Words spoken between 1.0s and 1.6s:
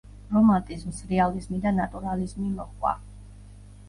რეალიზმი